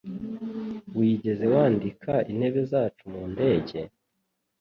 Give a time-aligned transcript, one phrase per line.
[0.97, 3.79] Wigeze wandika intebe zacu mu ndege?